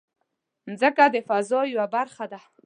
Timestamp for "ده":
2.31-2.39